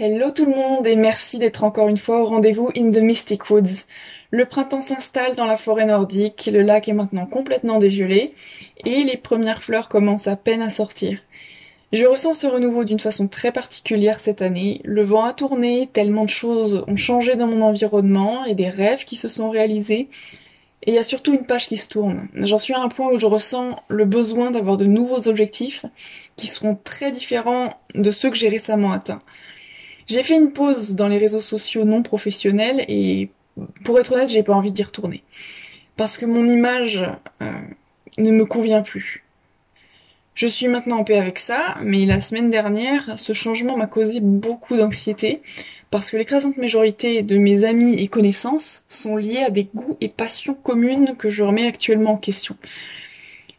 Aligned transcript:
Hello 0.00 0.30
tout 0.30 0.46
le 0.46 0.54
monde 0.54 0.86
et 0.86 0.94
merci 0.94 1.38
d'être 1.40 1.64
encore 1.64 1.88
une 1.88 1.96
fois 1.96 2.22
au 2.22 2.26
rendez-vous 2.26 2.70
in 2.76 2.92
the 2.92 2.98
Mystic 2.98 3.50
Woods. 3.50 3.82
Le 4.30 4.44
printemps 4.44 4.80
s'installe 4.80 5.34
dans 5.34 5.44
la 5.44 5.56
forêt 5.56 5.86
nordique, 5.86 6.48
le 6.52 6.62
lac 6.62 6.88
est 6.88 6.92
maintenant 6.92 7.26
complètement 7.26 7.80
dégelé 7.80 8.32
et 8.84 9.02
les 9.02 9.16
premières 9.16 9.60
fleurs 9.60 9.88
commencent 9.88 10.28
à 10.28 10.36
peine 10.36 10.62
à 10.62 10.70
sortir. 10.70 11.18
Je 11.92 12.06
ressens 12.06 12.34
ce 12.34 12.46
renouveau 12.46 12.84
d'une 12.84 13.00
façon 13.00 13.26
très 13.26 13.50
particulière 13.50 14.20
cette 14.20 14.40
année. 14.40 14.82
Le 14.84 15.02
vent 15.02 15.24
a 15.24 15.32
tourné, 15.32 15.88
tellement 15.92 16.26
de 16.26 16.30
choses 16.30 16.84
ont 16.86 16.94
changé 16.94 17.34
dans 17.34 17.48
mon 17.48 17.60
environnement 17.60 18.44
et 18.44 18.54
des 18.54 18.68
rêves 18.68 19.04
qui 19.04 19.16
se 19.16 19.28
sont 19.28 19.50
réalisés. 19.50 20.08
Et 20.82 20.92
il 20.92 20.94
y 20.94 20.98
a 20.98 21.02
surtout 21.02 21.34
une 21.34 21.44
page 21.44 21.66
qui 21.66 21.76
se 21.76 21.88
tourne. 21.88 22.28
J'en 22.34 22.58
suis 22.58 22.72
à 22.72 22.80
un 22.80 22.88
point 22.88 23.10
où 23.10 23.18
je 23.18 23.26
ressens 23.26 23.82
le 23.88 24.04
besoin 24.04 24.52
d'avoir 24.52 24.76
de 24.76 24.86
nouveaux 24.86 25.26
objectifs 25.26 25.86
qui 26.36 26.46
seront 26.46 26.78
très 26.84 27.10
différents 27.10 27.70
de 27.96 28.12
ceux 28.12 28.30
que 28.30 28.36
j'ai 28.36 28.48
récemment 28.48 28.92
atteints. 28.92 29.22
J'ai 30.08 30.22
fait 30.22 30.36
une 30.36 30.52
pause 30.52 30.94
dans 30.94 31.08
les 31.08 31.18
réseaux 31.18 31.42
sociaux 31.42 31.84
non 31.84 32.02
professionnels 32.02 32.84
et 32.88 33.28
pour 33.84 33.98
être 33.98 34.12
honnête, 34.12 34.30
j'ai 34.30 34.42
pas 34.42 34.54
envie 34.54 34.72
d'y 34.72 34.82
retourner. 34.82 35.22
Parce 35.96 36.16
que 36.16 36.24
mon 36.24 36.46
image 36.46 37.04
euh, 37.42 37.52
ne 38.16 38.30
me 38.30 38.46
convient 38.46 38.82
plus. 38.82 39.24
Je 40.34 40.46
suis 40.46 40.68
maintenant 40.68 40.98
en 40.98 41.04
paix 41.04 41.18
avec 41.18 41.38
ça, 41.38 41.76
mais 41.82 42.06
la 42.06 42.20
semaine 42.20 42.48
dernière, 42.48 43.18
ce 43.18 43.32
changement 43.32 43.76
m'a 43.76 43.86
causé 43.86 44.20
beaucoup 44.20 44.76
d'anxiété 44.76 45.42
parce 45.90 46.10
que 46.10 46.16
l'écrasante 46.16 46.56
majorité 46.56 47.22
de 47.22 47.36
mes 47.38 47.64
amis 47.64 47.94
et 48.00 48.08
connaissances 48.08 48.84
sont 48.88 49.16
liés 49.16 49.42
à 49.42 49.50
des 49.50 49.68
goûts 49.74 49.96
et 50.00 50.08
passions 50.08 50.54
communes 50.54 51.16
que 51.18 51.28
je 51.28 51.42
remets 51.42 51.66
actuellement 51.66 52.12
en 52.12 52.16
question. 52.18 52.56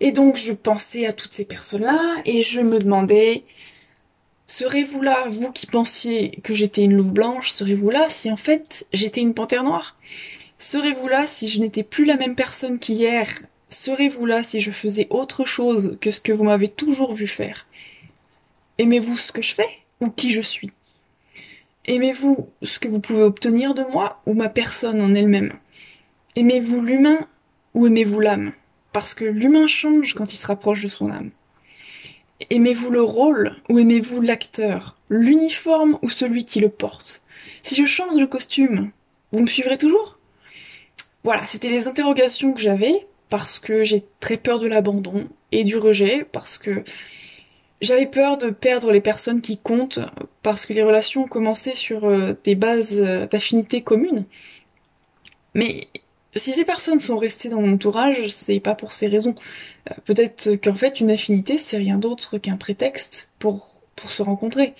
Et 0.00 0.12
donc 0.12 0.36
je 0.36 0.52
pensais 0.52 1.04
à 1.06 1.12
toutes 1.12 1.32
ces 1.32 1.44
personnes-là 1.44 1.98
et 2.24 2.42
je 2.42 2.60
me 2.60 2.78
demandais 2.78 3.42
Serez-vous 4.50 5.02
là, 5.02 5.26
vous 5.28 5.52
qui 5.52 5.66
pensiez 5.66 6.40
que 6.42 6.54
j'étais 6.54 6.82
une 6.82 6.96
louve 6.96 7.12
blanche, 7.12 7.50
serez-vous 7.50 7.90
là 7.90 8.06
si 8.08 8.30
en 8.30 8.38
fait 8.38 8.86
j'étais 8.94 9.20
une 9.20 9.34
panthère 9.34 9.62
noire? 9.62 9.94
Serez-vous 10.56 11.06
là 11.06 11.26
si 11.26 11.48
je 11.48 11.60
n'étais 11.60 11.82
plus 11.82 12.06
la 12.06 12.16
même 12.16 12.34
personne 12.34 12.78
qu'hier? 12.78 13.28
Serez-vous 13.68 14.24
là 14.24 14.42
si 14.42 14.62
je 14.62 14.70
faisais 14.70 15.06
autre 15.10 15.44
chose 15.44 15.98
que 16.00 16.10
ce 16.10 16.22
que 16.22 16.32
vous 16.32 16.44
m'avez 16.44 16.70
toujours 16.70 17.12
vu 17.12 17.26
faire? 17.26 17.66
Aimez-vous 18.78 19.18
ce 19.18 19.32
que 19.32 19.42
je 19.42 19.54
fais 19.54 19.68
ou 20.00 20.08
qui 20.08 20.32
je 20.32 20.40
suis? 20.40 20.72
Aimez-vous 21.84 22.48
ce 22.62 22.78
que 22.78 22.88
vous 22.88 23.00
pouvez 23.00 23.24
obtenir 23.24 23.74
de 23.74 23.84
moi 23.84 24.22
ou 24.24 24.32
ma 24.32 24.48
personne 24.48 25.02
en 25.02 25.14
elle-même? 25.14 25.52
Aimez-vous 26.36 26.80
l'humain 26.80 27.18
ou 27.74 27.86
aimez-vous 27.86 28.20
l'âme? 28.20 28.52
Parce 28.94 29.12
que 29.12 29.26
l'humain 29.26 29.66
change 29.66 30.14
quand 30.14 30.32
il 30.32 30.38
se 30.38 30.46
rapproche 30.46 30.82
de 30.82 30.88
son 30.88 31.10
âme. 31.10 31.32
Aimez-vous 32.50 32.90
le 32.90 33.02
rôle 33.02 33.56
ou 33.68 33.78
aimez-vous 33.78 34.20
l'acteur, 34.20 34.96
l'uniforme 35.08 35.98
ou 36.02 36.08
celui 36.08 36.44
qui 36.44 36.60
le 36.60 36.68
porte? 36.68 37.22
Si 37.62 37.74
je 37.74 37.84
change 37.84 38.16
de 38.16 38.24
costume, 38.24 38.90
vous 39.32 39.40
me 39.40 39.46
suivrez 39.46 39.76
toujours? 39.76 40.18
Voilà, 41.24 41.44
c'était 41.46 41.68
les 41.68 41.88
interrogations 41.88 42.52
que 42.52 42.60
j'avais 42.60 43.06
parce 43.28 43.58
que 43.58 43.84
j'ai 43.84 44.04
très 44.20 44.36
peur 44.36 44.60
de 44.60 44.66
l'abandon 44.66 45.28
et 45.52 45.64
du 45.64 45.76
rejet, 45.76 46.26
parce 46.30 46.58
que 46.58 46.82
j'avais 47.80 48.06
peur 48.06 48.38
de 48.38 48.50
perdre 48.50 48.92
les 48.92 49.00
personnes 49.00 49.40
qui 49.40 49.58
comptent, 49.58 50.00
parce 50.42 50.66
que 50.66 50.72
les 50.72 50.82
relations 50.82 51.26
commencé 51.26 51.74
sur 51.74 52.04
euh, 52.04 52.34
des 52.44 52.54
bases 52.54 52.96
euh, 52.98 53.26
d'affinité 53.26 53.82
communes. 53.82 54.24
Mais 55.54 55.88
si 56.36 56.52
ces 56.52 56.64
personnes 56.64 57.00
sont 57.00 57.16
restées 57.16 57.48
dans 57.48 57.60
mon 57.60 57.74
entourage, 57.74 58.28
c'est 58.28 58.60
pas 58.60 58.74
pour 58.74 58.92
ces 58.92 59.06
raisons. 59.06 59.34
Euh, 59.90 59.94
peut-être 60.04 60.56
qu'en 60.56 60.74
fait, 60.74 61.00
une 61.00 61.10
affinité, 61.10 61.58
c'est 61.58 61.78
rien 61.78 61.96
d'autre 61.96 62.38
qu'un 62.38 62.56
prétexte 62.56 63.30
pour, 63.38 63.70
pour 63.96 64.10
se 64.10 64.22
rencontrer. 64.22 64.74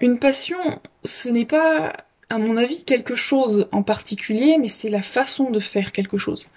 Une 0.00 0.18
passion, 0.18 0.58
ce 1.04 1.28
n'est 1.28 1.46
pas, 1.46 1.92
à 2.30 2.38
mon 2.38 2.56
avis, 2.56 2.84
quelque 2.84 3.14
chose 3.14 3.68
en 3.72 3.82
particulier, 3.82 4.58
mais 4.58 4.68
c'est 4.68 4.90
la 4.90 5.02
façon 5.02 5.50
de 5.50 5.58
faire 5.60 5.92
quelque 5.92 6.18
chose. 6.18 6.50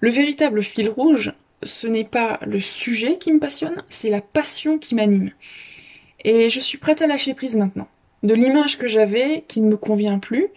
Le 0.00 0.10
véritable 0.10 0.62
fil 0.62 0.88
rouge, 0.88 1.32
ce 1.62 1.86
n'est 1.86 2.04
pas 2.04 2.38
le 2.46 2.60
sujet 2.60 3.18
qui 3.18 3.32
me 3.32 3.40
passionne, 3.40 3.82
c'est 3.88 4.10
la 4.10 4.20
passion 4.20 4.78
qui 4.78 4.94
m'anime. 4.94 5.32
Et 6.24 6.48
je 6.48 6.60
suis 6.60 6.78
prête 6.78 7.02
à 7.02 7.06
lâcher 7.06 7.34
prise 7.34 7.56
maintenant. 7.56 7.88
De 8.22 8.34
l'image 8.34 8.78
que 8.78 8.86
j'avais, 8.86 9.44
qui 9.48 9.60
ne 9.60 9.68
me 9.68 9.76
convient 9.76 10.18
plus, 10.18 10.48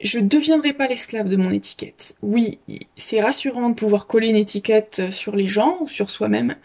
je 0.00 0.18
ne 0.20 0.28
deviendrai 0.28 0.72
pas 0.72 0.86
l'esclave 0.86 1.28
de 1.28 1.36
mon 1.36 1.50
étiquette. 1.50 2.14
Oui, 2.22 2.58
c'est 2.96 3.20
rassurant 3.20 3.70
de 3.70 3.74
pouvoir 3.74 4.06
coller 4.06 4.28
une 4.28 4.36
étiquette 4.36 5.10
sur 5.10 5.34
les 5.34 5.48
gens 5.48 5.78
ou 5.80 5.88
sur 5.88 6.10
soi-même. 6.10 6.56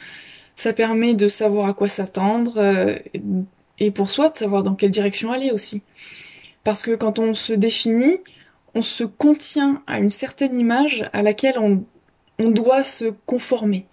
Ça 0.56 0.74
permet 0.74 1.16
de 1.16 1.28
savoir 1.28 1.68
à 1.68 1.74
quoi 1.74 1.88
s'attendre 1.88 2.58
euh, 2.58 2.96
et 3.80 3.92
pour 3.92 4.12
soi 4.12 4.30
de 4.30 4.38
savoir 4.38 4.64
dans 4.64 4.76
quelle 4.76 4.92
direction 4.92 5.32
aller 5.32 5.52
aussi. 5.52 5.82
Parce 6.64 6.84
que 6.84 6.96
quand 6.96 7.18
on 7.18 7.34
se 7.34 7.54
définit, 7.54 8.20
on 8.76 8.84
se 8.84 9.04
contient 9.04 9.82
à 9.88 10.00
une 10.00 10.12
certaine 10.12 10.58
image 10.58 11.10
à 11.12 11.24
laquelle 11.24 11.58
on, 11.58 11.84
on 12.40 12.50
doit 12.50 12.84
se 12.84 13.06
conformer. 13.26 13.88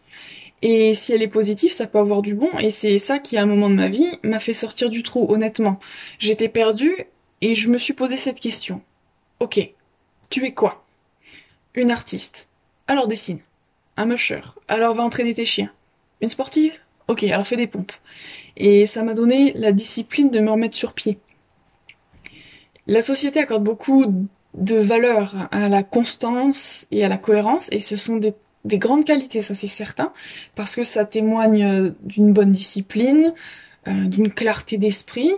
Et 0.63 0.95
si 0.95 1.13
elle 1.13 1.23
est 1.23 1.29
positive, 1.29 1.73
ça 1.73 1.87
peut 1.87 1.99
avoir 1.99 2.21
du 2.21 2.35
bon, 2.35 2.51
et 2.59 2.71
c'est 2.71 2.99
ça 2.99 3.19
qui, 3.19 3.39
à 3.39 3.43
un 3.43 3.47
moment 3.47 3.71
de 3.71 3.75
ma 3.75 3.89
vie, 3.89 4.19
m'a 4.23 4.41
fait 4.41 4.53
sortir 4.53 4.91
du 4.91 5.03
trou, 5.03 5.27
honnêtement. 5.33 5.81
J'étais 6.19 6.51
perdue, 6.51 6.95
et 7.41 7.55
je 7.55 7.71
me 7.71 7.79
suis 7.79 7.95
posé 7.95 8.19
cette 8.19 8.41
question. 8.41 8.83
Ok, 9.41 9.73
tu 10.29 10.45
es 10.45 10.53
quoi? 10.53 10.85
Une 11.75 11.91
artiste. 11.91 12.51
Alors 12.87 13.09
dessine. 13.09 13.41
Un 13.97 14.05
musher. 14.05 14.43
Alors 14.69 14.95
va 14.95 15.03
entraîner 15.03 15.33
tes 15.33 15.47
chiens. 15.47 15.73
Une 16.21 16.29
sportive? 16.29 16.75
Ok, 17.09 17.25
alors 17.25 17.47
fais 17.47 17.57
des 17.57 17.67
pompes. 17.67 17.93
Et 18.59 18.87
ça 18.87 19.03
m'a 19.03 19.15
donné 19.15 19.55
la 19.55 19.73
discipline 19.73 20.31
de 20.31 20.41
me 20.41 20.51
remettre 20.51 20.77
sur 20.77 20.93
pied. 20.93 21.19
La 22.87 23.01
société 23.01 23.41
accorde 23.41 23.65
beaucoup 23.65 24.05
de 24.53 24.77
valeur 24.77 25.49
à 25.53 25.71
la 25.71 25.83
constance 25.85 26.87
et 26.91 27.03
à 27.03 27.09
la 27.09 27.17
cohérence, 27.17 27.69
et 27.73 27.81
ce 27.81 27.97
sont 27.97 28.17
des, 28.17 28.35
des 28.67 28.79
grandes 28.79 29.07
qualités, 29.07 29.41
ça 29.41 29.55
c'est 29.55 29.69
certain, 29.69 30.13
parce 30.55 30.75
que 30.77 30.85
ça 30.85 31.07
témoigne 31.07 31.95
d'une 32.03 32.33
bonne 32.33 32.53
discipline, 32.53 33.33
euh, 33.89 34.07
d'une 34.07 34.31
clarté 34.31 34.77
d'esprit, 34.77 35.33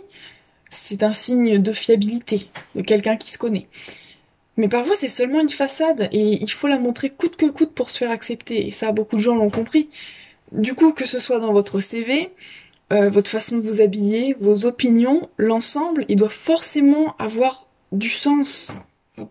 c'est 0.73 1.03
un 1.03 1.13
signe 1.13 1.59
de 1.59 1.73
fiabilité, 1.73 2.49
de 2.75 2.83
quelqu'un 2.83 3.17
qui 3.17 3.31
se 3.31 3.39
connaît. 3.39 3.69
Mais 4.57 4.69
parfois 4.69 4.97
c'est 4.97 5.09
seulement 5.09 5.41
une 5.41 5.49
façade 5.49 6.09
et 6.13 6.43
il 6.43 6.51
faut 6.51 6.67
la 6.67 6.79
montrer 6.79 7.11
coûte 7.11 7.37
que 7.37 7.47
coûte 7.47 7.73
pour 7.73 7.91
se 7.91 7.99
faire 7.99 8.11
accepter. 8.11 8.67
Et 8.67 8.71
ça, 8.71 8.93
beaucoup 8.93 9.17
de 9.17 9.21
gens 9.21 9.37
l'ont 9.37 9.51
compris. 9.51 9.89
Du 10.51 10.75
coup, 10.75 10.93
que 10.93 11.07
ce 11.07 11.19
soit 11.19 11.41
dans 11.41 11.53
votre 11.53 11.81
CV, 11.81 12.31
euh, 12.93 13.09
votre 13.09 13.31
façon 13.31 13.57
de 13.57 13.63
vous 13.63 13.81
habiller, 13.81 14.37
vos 14.41 14.67
opinions, 14.67 15.29
l'ensemble, 15.39 16.05
il 16.09 16.17
doit 16.17 16.29
forcément 16.29 17.17
avoir 17.19 17.67
du 17.93 18.11
sens 18.11 18.73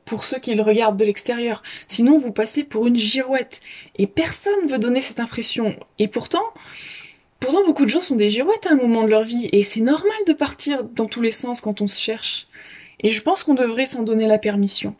pour 0.05 0.23
ceux 0.23 0.39
qui 0.39 0.55
le 0.55 0.61
regardent 0.61 0.97
de 0.97 1.05
l'extérieur. 1.05 1.63
Sinon, 1.87 2.17
vous 2.17 2.31
passez 2.31 2.63
pour 2.63 2.87
une 2.87 2.97
girouette. 2.97 3.61
Et 3.97 4.07
personne 4.07 4.67
veut 4.67 4.79
donner 4.79 5.01
cette 5.01 5.19
impression. 5.19 5.75
Et 5.99 6.07
pourtant, 6.07 6.43
Pourtant, 7.41 7.65
beaucoup 7.65 7.85
de 7.85 7.89
gens 7.89 8.03
sont 8.03 8.15
des 8.15 8.29
girouettes 8.29 8.67
à 8.67 8.73
un 8.73 8.75
moment 8.75 9.03
de 9.03 9.09
leur 9.09 9.23
vie, 9.23 9.49
et 9.51 9.63
c'est 9.63 9.81
normal 9.81 10.17
de 10.27 10.33
partir 10.33 10.83
dans 10.83 11.07
tous 11.07 11.21
les 11.21 11.31
sens 11.31 11.59
quand 11.59 11.81
on 11.81 11.87
se 11.87 11.99
cherche. 11.99 12.47
Et 12.99 13.11
je 13.11 13.21
pense 13.21 13.43
qu'on 13.43 13.55
devrait 13.55 13.87
s'en 13.87 14.03
donner 14.03 14.27
la 14.27 14.37
permission. 14.37 14.95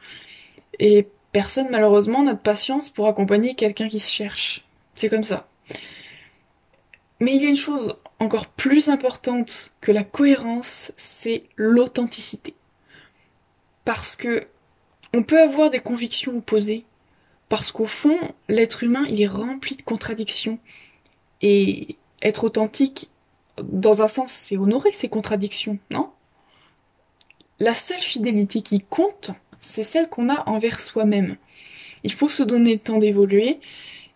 Et 0.79 1.07
personne, 1.31 1.67
malheureusement, 1.69 2.23
n'a 2.23 2.33
de 2.33 2.39
patience 2.39 2.89
pour 2.89 3.07
accompagner 3.07 3.53
quelqu'un 3.53 3.87
qui 3.87 3.99
se 3.99 4.11
cherche. 4.11 4.65
C'est 4.95 5.07
comme 5.07 5.23
ça. 5.23 5.47
Mais 7.19 7.35
il 7.35 7.43
y 7.43 7.45
a 7.45 7.49
une 7.49 7.55
chose 7.55 7.95
encore 8.19 8.47
plus 8.47 8.89
importante 8.89 9.71
que 9.79 9.91
la 9.91 10.03
cohérence, 10.03 10.91
c'est 10.97 11.43
l'authenticité. 11.55 12.55
Parce 13.85 14.15
que 14.15 14.47
on 15.13 15.21
peut 15.21 15.39
avoir 15.39 15.69
des 15.69 15.79
convictions 15.79 16.37
opposées, 16.37 16.85
parce 17.49 17.71
qu'au 17.71 17.85
fond, 17.85 18.17
l'être 18.49 18.83
humain, 18.83 19.05
il 19.09 19.21
est 19.21 19.27
rempli 19.27 19.75
de 19.75 19.83
contradictions. 19.83 20.57
Et 21.43 21.97
être 22.21 22.43
authentique, 22.43 23.09
dans 23.63 24.01
un 24.01 24.07
sens, 24.07 24.31
c'est 24.31 24.57
honorer 24.57 24.93
ses 24.93 25.09
contradictions, 25.09 25.77
non? 25.89 26.09
La 27.59 27.73
seule 27.73 28.01
fidélité 28.01 28.61
qui 28.61 28.81
compte, 28.81 29.31
c'est 29.59 29.83
celle 29.83 30.09
qu'on 30.09 30.29
a 30.29 30.43
envers 30.49 30.79
soi-même. 30.79 31.37
Il 32.03 32.11
faut 32.11 32.29
se 32.29 32.43
donner 32.43 32.73
le 32.73 32.79
temps 32.79 32.97
d'évoluer 32.97 33.59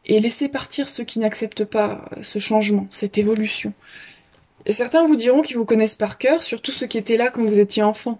et 0.05 0.19
laisser 0.19 0.49
partir 0.49 0.89
ceux 0.89 1.03
qui 1.03 1.19
n'acceptent 1.19 1.65
pas 1.65 2.09
ce 2.21 2.39
changement, 2.39 2.87
cette 2.91 3.17
évolution. 3.17 3.73
Et 4.65 4.71
certains 4.71 5.05
vous 5.05 5.15
diront 5.15 5.41
qu'ils 5.41 5.57
vous 5.57 5.65
connaissent 5.65 5.95
par 5.95 6.17
cœur, 6.17 6.41
surtout 6.41 6.71
ceux 6.71 6.87
qui 6.87 6.97
étaient 6.97 7.17
là 7.17 7.29
quand 7.29 7.43
vous 7.43 7.59
étiez 7.59 7.83
enfant. 7.83 8.19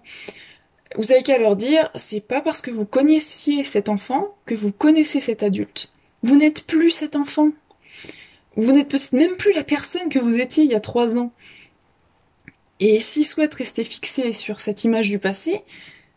Vous 0.96 1.10
avez 1.10 1.24
qu'à 1.24 1.38
leur 1.38 1.56
dire, 1.56 1.90
c'est 1.96 2.20
pas 2.20 2.40
parce 2.40 2.60
que 2.60 2.70
vous 2.70 2.86
connaissiez 2.86 3.64
cet 3.64 3.88
enfant 3.88 4.36
que 4.46 4.54
vous 4.54 4.70
connaissez 4.70 5.20
cet 5.20 5.42
adulte. 5.42 5.92
Vous 6.22 6.36
n'êtes 6.36 6.66
plus 6.66 6.92
cet 6.92 7.16
enfant, 7.16 7.50
vous 8.56 8.72
n'êtes 8.72 8.88
peut-être 8.88 9.12
même 9.12 9.36
plus 9.36 9.52
la 9.52 9.64
personne 9.64 10.08
que 10.08 10.18
vous 10.18 10.40
étiez 10.40 10.64
il 10.64 10.70
y 10.70 10.74
a 10.74 10.80
trois 10.80 11.16
ans. 11.16 11.32
Et 12.80 13.00
s'ils 13.00 13.26
souhaitent 13.26 13.54
rester 13.54 13.84
fixés 13.84 14.32
sur 14.32 14.60
cette 14.60 14.84
image 14.84 15.08
du 15.08 15.18
passé, 15.18 15.62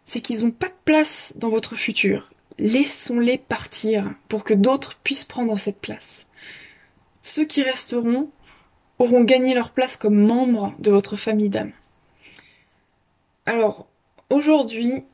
c'est 0.05 0.21
qu'ils 0.21 0.43
n'ont 0.43 0.51
pas 0.51 0.67
de 0.67 0.73
place 0.85 1.33
dans 1.35 1.49
votre 1.49 1.75
futur. 1.75 2.31
Laissons-les 2.57 3.37
partir 3.37 4.13
pour 4.27 4.43
que 4.43 4.53
d'autres 4.53 4.97
puissent 5.03 5.25
prendre 5.25 5.57
cette 5.57 5.79
place. 5.79 6.25
Ceux 7.21 7.45
qui 7.45 7.61
resteront 7.61 8.29
auront 8.97 9.23
gagné 9.23 9.53
leur 9.53 9.71
place 9.71 9.95
comme 9.95 10.19
membres 10.19 10.73
de 10.79 10.91
votre 10.91 11.15
famille 11.15 11.49
d'âme. 11.49 11.71
Alors, 13.45 13.87
aujourd'hui, 14.29 15.05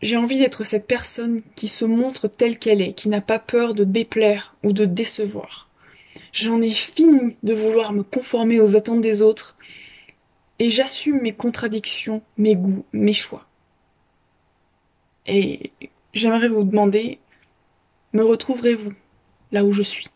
j'ai 0.00 0.16
envie 0.16 0.38
d'être 0.38 0.64
cette 0.64 0.86
personne 0.86 1.42
qui 1.54 1.68
se 1.68 1.84
montre 1.84 2.28
telle 2.28 2.58
qu'elle 2.58 2.80
est, 2.80 2.94
qui 2.94 3.08
n'a 3.08 3.20
pas 3.20 3.38
peur 3.38 3.74
de 3.74 3.84
déplaire 3.84 4.56
ou 4.62 4.72
de 4.72 4.84
décevoir. 4.84 5.67
J'en 6.32 6.60
ai 6.60 6.70
fini 6.70 7.36
de 7.42 7.54
vouloir 7.54 7.92
me 7.92 8.02
conformer 8.02 8.60
aux 8.60 8.76
attentes 8.76 9.00
des 9.00 9.22
autres 9.22 9.56
et 10.58 10.70
j'assume 10.70 11.20
mes 11.20 11.32
contradictions, 11.32 12.22
mes 12.36 12.56
goûts, 12.56 12.84
mes 12.92 13.12
choix. 13.12 13.46
Et 15.26 15.72
j'aimerais 16.14 16.48
vous 16.48 16.64
demander, 16.64 17.18
me 18.12 18.24
retrouverez-vous 18.24 18.92
là 19.52 19.64
où 19.64 19.72
je 19.72 19.82
suis? 19.82 20.06